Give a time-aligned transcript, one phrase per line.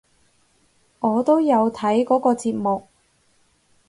[0.99, 2.87] 我都有睇嗰個節目！